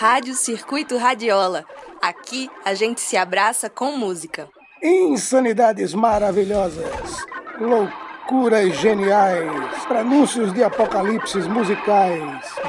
[0.00, 1.66] Rádio Circuito Radiola.
[2.00, 4.48] Aqui a gente se abraça com música.
[4.82, 7.22] Insanidades maravilhosas,
[7.60, 12.22] loucuras geniais, prenúncios de apocalipses musicais,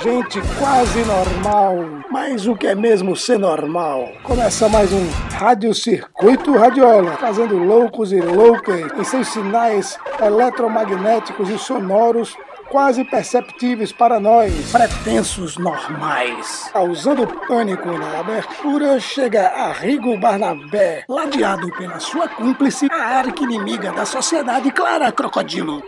[0.04, 4.10] gente quase normal, mas o que é mesmo ser normal?
[4.24, 11.58] Começa mais um Rádio Circuito Radiola, fazendo loucos e loucas em seus sinais eletromagnéticos e
[11.58, 12.36] sonoros
[12.72, 16.70] quase perceptíveis para nós, pretensos normais.
[16.72, 24.06] Causando pânico na abertura, chega a Rigo Barnabé, ladeado pela sua cúmplice, a arqui-inimiga da
[24.06, 25.84] sociedade, Clara Crocodilo.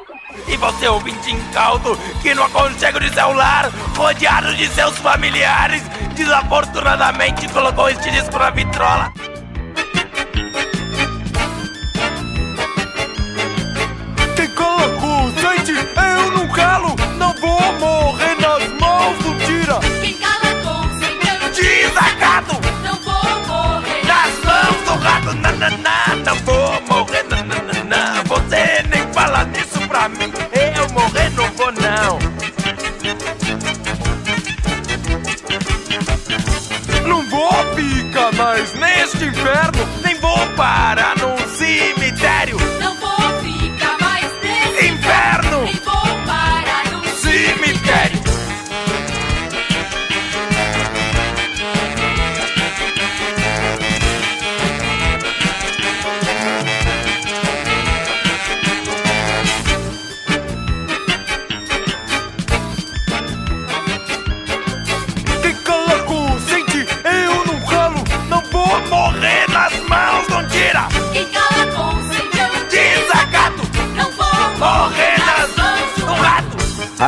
[0.48, 5.84] E você, ouvinte incauto, que no aconchego de seu lar, rodeado de seus familiares,
[6.16, 9.14] desafortunadamente colocou este disco na vitrola.
[16.54, 16.96] Calo,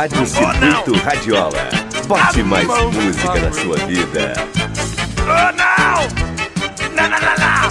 [0.06, 0.26] Rádio.
[0.26, 1.68] Circuito Radiola.
[2.06, 4.34] Bote mais mão, música na sua vida.
[5.22, 6.06] Oh, não!
[6.94, 7.66] Não, não, não, não!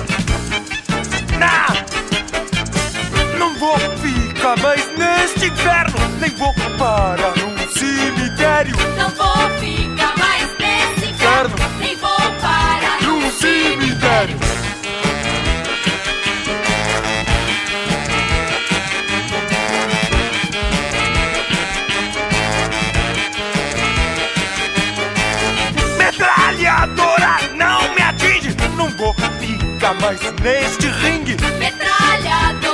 [1.40, 1.72] Não!
[3.40, 8.76] Não vou ficar mais neste inferno, nem vou parar num cemitério.
[8.98, 11.56] Não vou ficar mais nesse inferno
[30.06, 31.36] mais neste ringue.
[31.58, 32.65] Metralhadora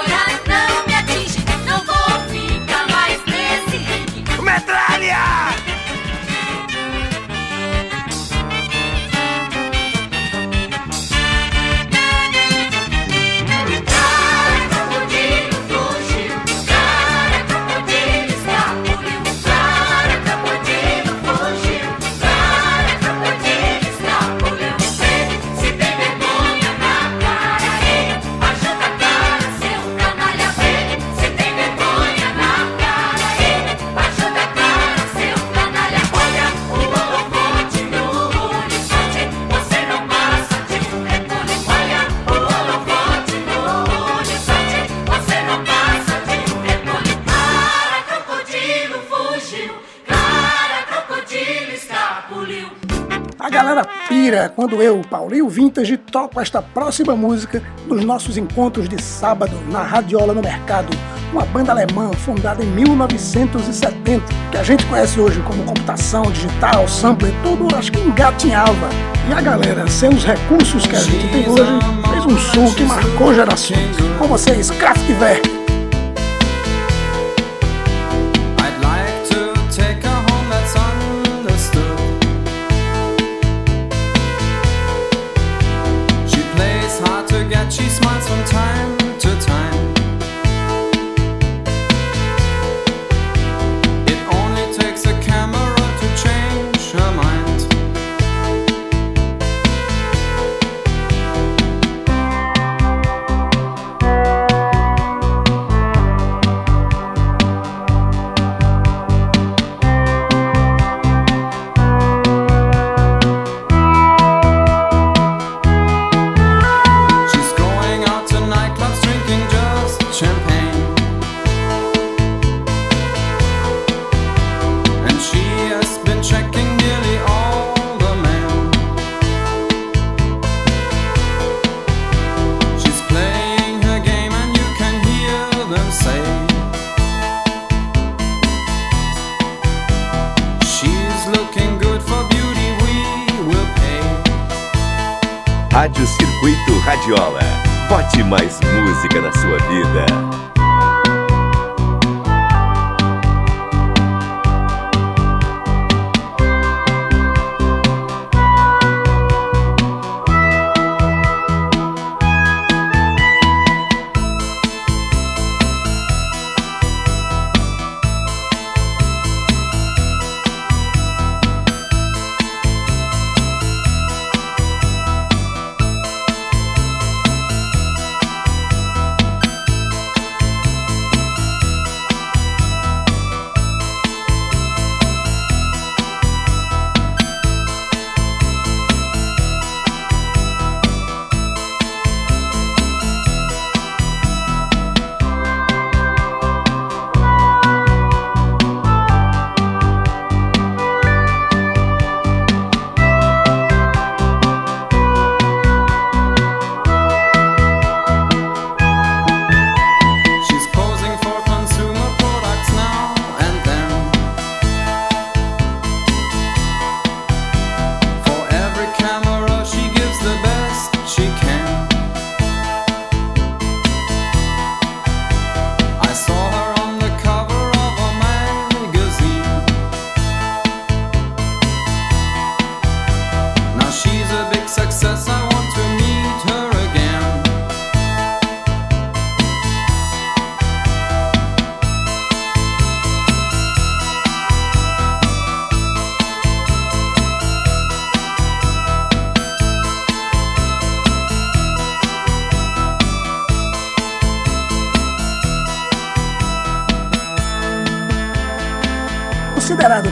[54.61, 60.35] quando eu, Paulinho Vintage, toco esta próxima música nos nossos encontros de sábado na Radiola
[60.35, 60.95] no Mercado,
[61.33, 67.33] uma banda alemã fundada em 1970, que a gente conhece hoje como computação digital, sampler,
[67.41, 68.89] tudo acho que engatinhava.
[69.27, 71.79] E a galera, sem os recursos que a gente tem hoje,
[72.11, 73.97] fez um som que marcou gerações.
[74.19, 75.60] Com vocês, Kraftwerk.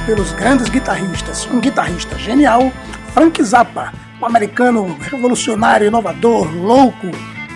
[0.09, 2.73] Pelos grandes guitarristas um guitarrista genial,
[3.13, 7.11] Frank Zappa, um americano revolucionário, inovador, louco,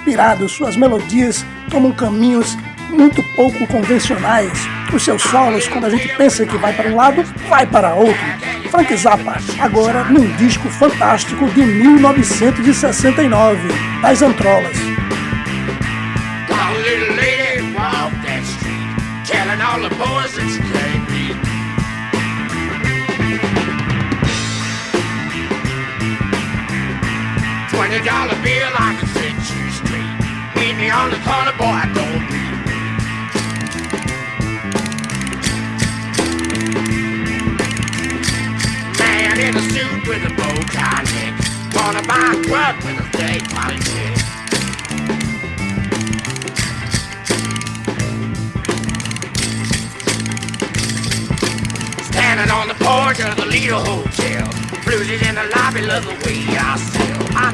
[0.06, 2.56] pirado, suas melodias tomam caminhos
[2.92, 4.52] muito pouco convencionais.
[4.94, 8.22] Os seus solos, quando a gente pensa que vai para um lado, vai para outro.
[8.70, 13.68] Frank Zappa, agora num disco fantástico de 1969,
[14.00, 14.78] das Antrolas.
[27.94, 30.18] Twenty dollar bill, I can set you straight.
[30.58, 32.98] Meet me on the corner, boy, don't be late.
[38.98, 41.38] Man in a suit with a bow tie neck,
[41.72, 43.46] gonna buy a truck with a state
[43.86, 44.18] check.
[52.02, 54.50] Standing on the porch of the Lido Hotel.
[54.84, 57.54] Bluesies in the lobby love the way I sell my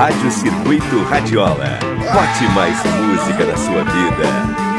[0.00, 1.78] Rádio Circuito Radiola.
[1.98, 4.69] Bote mais música na sua vida.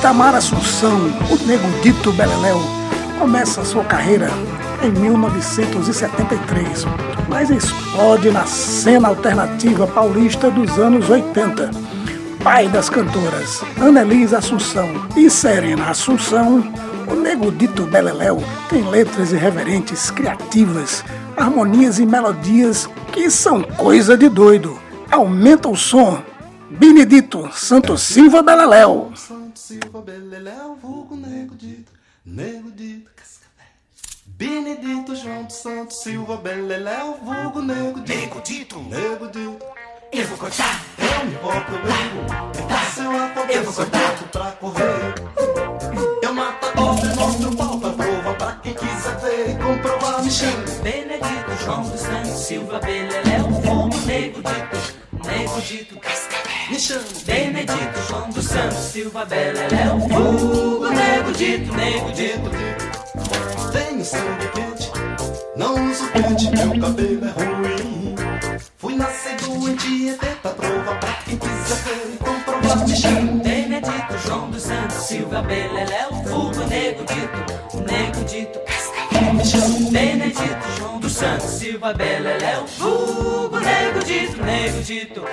[0.00, 0.96] Itamar Assunção,
[1.30, 2.58] o nego dito Beleléu,
[3.18, 4.30] começa sua carreira
[4.82, 6.86] em 1973,
[7.28, 11.70] mas explode na cena alternativa paulista dos anos 80.
[12.42, 16.64] Pai das cantoras Annelise Assunção e Serena Assunção,
[17.06, 21.04] o nego dito Beleléu tem letras irreverentes, criativas,
[21.36, 24.78] harmonias e melodias que são coisa de doido.
[25.10, 26.22] Aumenta o som.
[26.70, 29.12] Benedito Santos Silva Beleléu.
[29.70, 31.92] Silva Beleléu, vulgo Nego Dito,
[32.26, 33.70] Nego Dito, Cascavel.
[34.26, 39.64] Benedito João dos Santos Silva Beleléu, vulgo Nego Dito, Nego Dito, Nego Dito.
[40.10, 44.28] Eu vou contar, Eu me boto, eu ligo, é seu apoio, Eu vou contar.
[44.32, 45.14] pra correr.
[46.20, 50.64] Eu mato a e mostro pra prova, pra quem quiser ver e comprovar, me chama.
[50.82, 56.29] Benedito João dos Santos Silva Beleléu, fogo nego dito, nego dito cascavel.
[56.70, 57.02] Me chama.
[57.26, 62.50] Benedito João dos Santos Silva Beleléu, fogo nego dito, nego dito.
[63.72, 64.92] Tenho sangue quente,
[65.56, 68.14] não uso pente, meu cabelo é ruim.
[68.78, 73.42] Fui nascido em Tietê pra provar pra quem quiser ver e comprovar, me chama.
[73.42, 79.34] Benedito João dos Santos Silva Beleléu, fogo nego dito, nego dito cascavel.
[79.34, 79.90] Me chama.
[79.90, 85.24] Benedito João Santos Silva Beleléu, fogo nego dito, nego dito.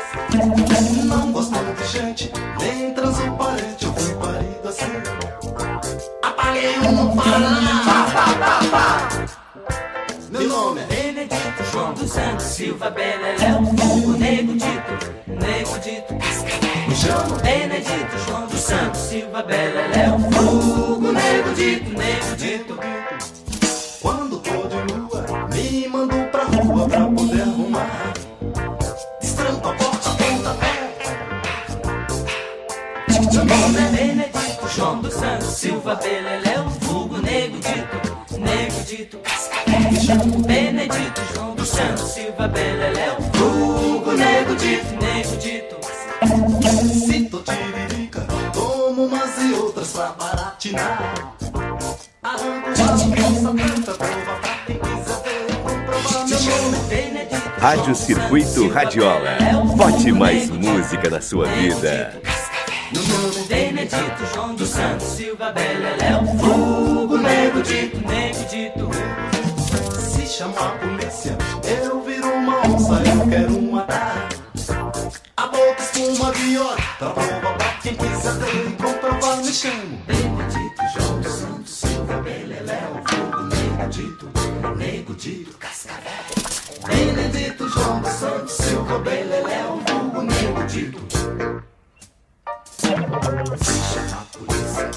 [1.05, 4.91] Não gosto de gente, nem transparente, eu fui parido assim.
[6.23, 7.83] Apaguei um no Paraná.
[7.85, 9.07] Pá, pá, pá, pá.
[10.31, 16.13] Meu nome é Benedito João dos Santos Silva Beleléu, fogo nego dito, nego dito.
[16.87, 17.37] Me chama.
[17.37, 22.77] Benedito João dos Santos Silva Beleléu, fogo nego dito, nego dito.
[25.69, 28.13] Me mando pra rua pra poder arrumar.
[29.19, 30.09] Destrampa porta,
[33.33, 39.19] Meu nome é Benedito João dos Santos Silva Beleléu, fogo nego dito, nego dito.
[40.47, 45.06] Benedito João dos Santos Silva Beleléu, dito, nego dito.
[57.67, 59.37] Rádio Circuito Radiola.
[59.75, 62.13] Bote mais música na sua vida.
[63.49, 68.89] Benedito João dos Santos Silva Beleléu, fogo nego dito, nego dito.
[69.99, 71.37] Se chamar a polícia,
[71.83, 74.29] eu viro uma onça, eu quero matar.
[75.35, 80.01] A boca espuma óleo, pra prova pra quem quiser ver e comprovar, me chamo.
[80.07, 84.29] Benedito João dos Santos Silva Beleléu, fogo nego dito,
[84.77, 85.56] nego dito
[88.47, 90.99] Dos Santos Silva Beleléu, vulgo nego dito.
[92.77, 94.91] Se chamar a polícia,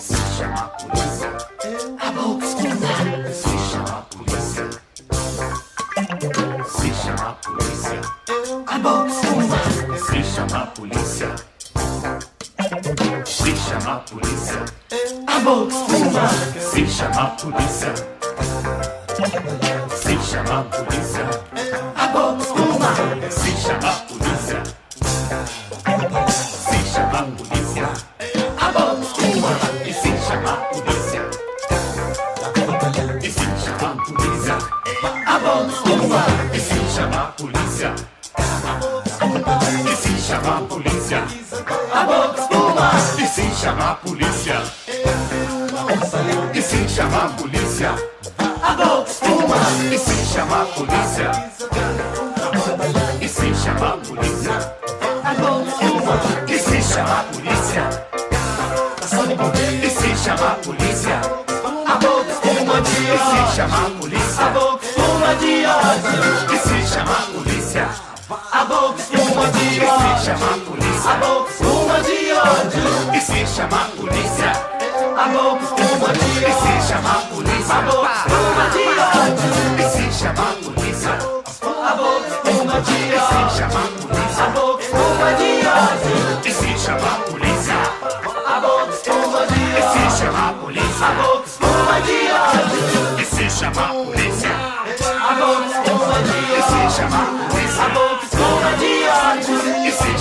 [0.00, 1.30] se chamar a polícia,
[2.00, 2.88] A boca espuma,
[3.32, 4.66] se chamar a polícia,
[6.66, 8.00] se chamar a polícia,
[8.66, 9.58] a boca espuma,
[9.98, 11.30] se chamar a polícia,
[13.24, 14.64] se chamar a polícia,
[15.28, 16.28] a boca espuma,
[16.58, 17.94] se chamar a polícia,
[37.82, 37.94] polícia,
[39.90, 41.24] e se chamar a polícia,
[41.92, 44.62] a boca espuma, e se chamar a polícia,
[46.54, 47.94] e se chamar a polícia,
[48.62, 49.56] a boca espuma,
[49.92, 51.30] e se chamar a polícia,
[53.20, 54.76] e se chamar a polícia,
[55.24, 57.84] a boca espuma, e se chamar a polícia,
[59.82, 61.20] e se chamar a polícia,
[61.86, 61.96] a
[62.30, 66.94] espuma de e se ódio, chamar a polícia, a boca espuma de ódio, e se
[66.94, 71.50] chamar a polícia, a boca espuma de e se ódio, chamar a a polícia, boca
[71.50, 74.52] espuma de ódio, e se chamar a polícia,
[75.16, 75.28] a
[75.64, 80.42] espuma de e se ódio, chamar a polícia, a espuma de ódio, e se chamar
[80.42, 81.96] a polícia, a
[82.28, 86.70] espuma de e se ódio, chamar a a polícia, boca espuma de ódio, e se
[86.78, 87.78] chamar a polícia,
[88.44, 88.60] a
[88.92, 91.10] espuma de e se ódio, chamar a polícia, a
[92.02, 94.31] de ódio, e se chamar a polícia,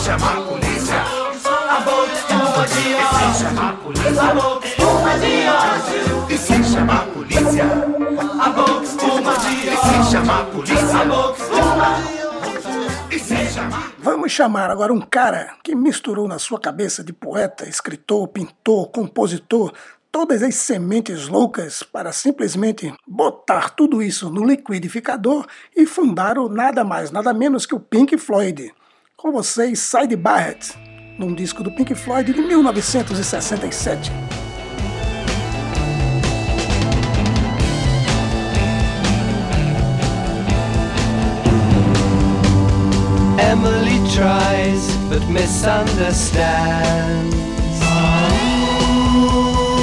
[0.02, 4.68] chamar a polícia, a boca espuma de e se ódio, chamar a polícia, a boca
[4.68, 7.66] espuma de e se chamar a polícia,
[8.42, 12.12] a boca espuma de e ódio, se chamar a polícia, a boca espuma de
[14.00, 19.72] Vamos chamar agora um cara que misturou na sua cabeça de poeta, escritor, pintor, compositor,
[20.12, 25.46] todas as sementes loucas para simplesmente botar tudo isso no liquidificador
[25.78, 28.74] e fundar o nada mais, nada menos que o Pink Floyd.
[29.22, 30.74] Com vocês, Side Barrett,
[31.16, 34.12] num disco do Pink Floyd de 1967.
[43.38, 47.36] Emily tries but misunderstands.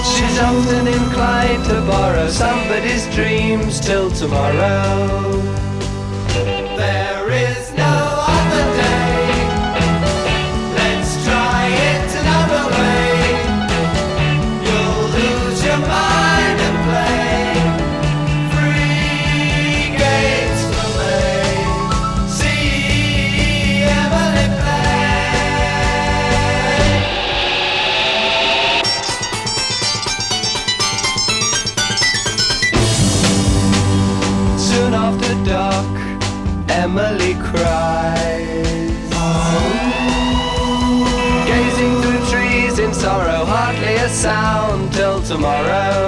[0.03, 5.29] She's often inclined to borrow somebody's dreams till tomorrow.
[45.29, 46.08] Tomorrow.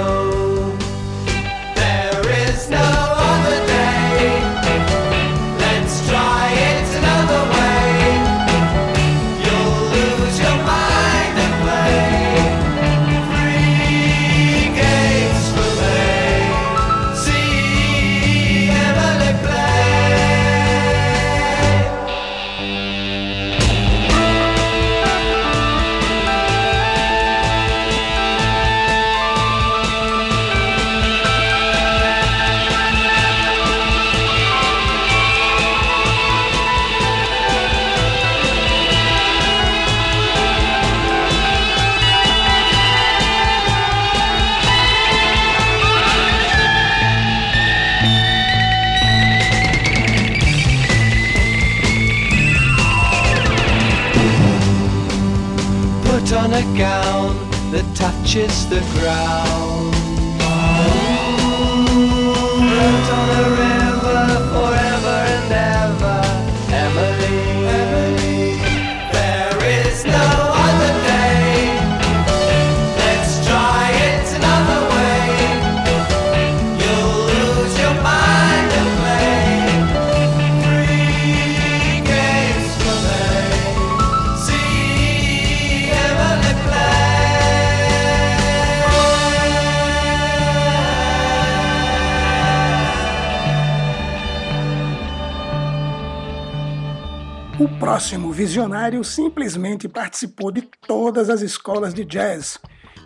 [98.01, 102.57] Próximo visionário simplesmente participou de todas as escolas de jazz.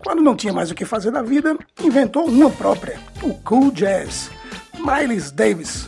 [0.01, 4.31] Quando não tinha mais o que fazer da vida, inventou uma própria, o cool jazz.
[4.79, 5.85] Miles Davis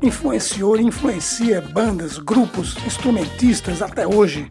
[0.00, 4.50] influenciou e influencia bandas, grupos, instrumentistas até hoje.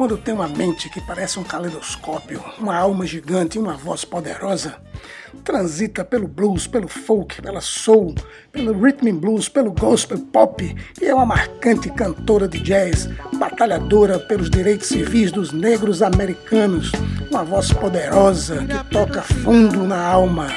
[0.00, 4.76] Quando tem uma mente que parece um caleidoscópio, uma alma gigante e uma voz poderosa,
[5.44, 8.14] transita pelo blues, pelo folk, pela soul,
[8.50, 14.18] pelo rhythm and blues, pelo gospel pop e é uma marcante cantora de jazz, batalhadora
[14.18, 16.90] pelos direitos civis dos negros americanos,
[17.30, 20.48] uma voz poderosa que toca fundo na alma.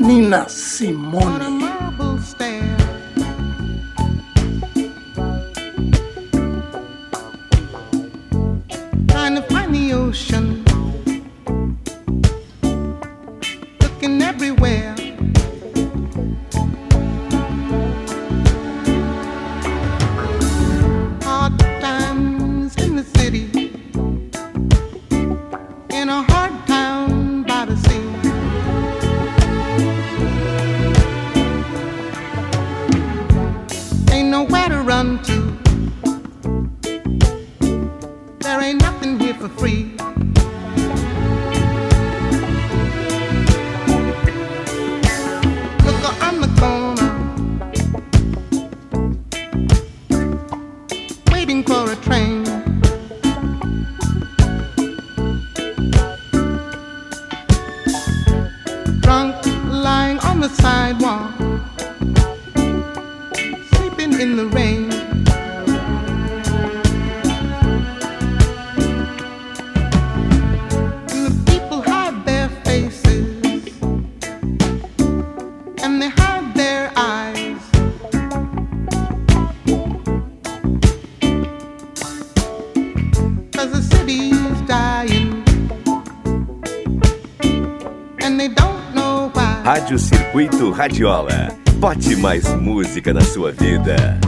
[0.00, 1.62] Nina Simone.
[64.20, 64.94] In the rain.
[89.64, 91.63] Rádio Circuito Radiola.
[91.84, 94.18] Bote mais música na sua vida.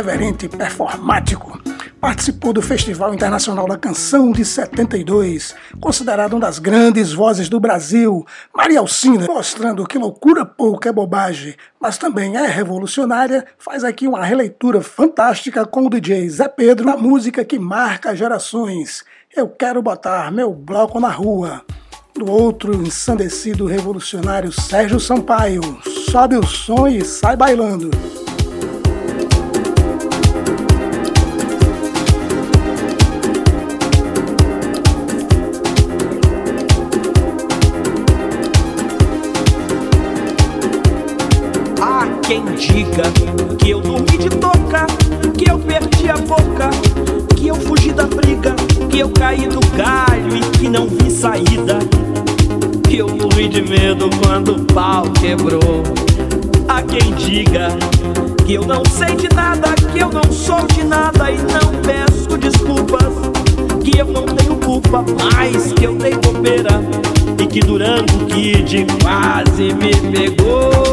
[0.00, 1.60] Com estilo reverente e performático,
[2.00, 8.24] participou do Festival Internacional da Canção de 72, considerada uma das grandes vozes do Brasil,
[8.54, 14.24] Maria Alcina, mostrando que loucura pouca é bobagem, mas também é revolucionária, faz aqui uma
[14.24, 19.04] releitura fantástica com o DJ Zé Pedro na música que marca gerações.
[19.34, 21.62] Eu quero botar meu bloco na rua.
[22.14, 25.62] Do outro ensandecido revolucionário Sérgio Sampaio,
[26.10, 27.90] sobe o som e sai bailando.
[55.30, 55.84] Quebrou.
[56.68, 57.68] Há quem diga
[58.44, 62.36] que eu não sei de nada, que eu não sou de nada e não peço
[62.36, 63.14] desculpas.
[63.84, 66.82] Que eu não tenho culpa, mas que eu dei bobeira
[67.40, 70.89] e que Durango Kid quase me pegou.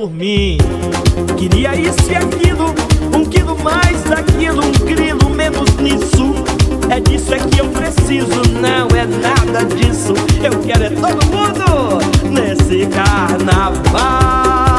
[0.00, 0.56] Por mim
[1.36, 2.74] queria isso e aquilo,
[3.14, 6.34] um quilo mais daquilo, um grilo menos nisso.
[6.88, 10.14] É disso é que eu preciso, não é nada disso.
[10.42, 11.98] Eu quero é todo mundo
[12.30, 14.69] nesse carnaval.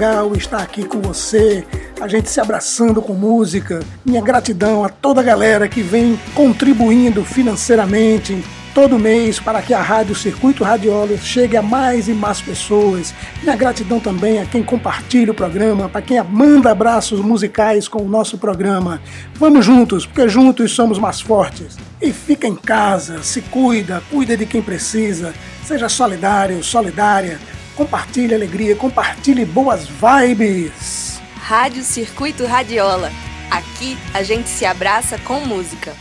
[0.00, 1.62] Legal estar aqui com você,
[2.00, 3.80] a gente se abraçando com música.
[4.02, 8.42] Minha gratidão a toda a galera que vem contribuindo financeiramente
[8.74, 13.12] todo mês para que a Rádio Circuito Radiola chegue a mais e mais pessoas.
[13.42, 18.08] Minha gratidão também a quem compartilha o programa, para quem manda abraços musicais com o
[18.08, 19.02] nosso programa.
[19.34, 21.76] Vamos juntos, porque juntos somos mais fortes.
[22.00, 27.38] E fica em casa, se cuida, cuida de quem precisa, seja solidário, solidária.
[27.76, 31.20] Compartilhe alegria, compartilhe boas vibes.
[31.36, 33.10] Rádio Circuito Radiola.
[33.50, 35.94] Aqui a gente se abraça com música.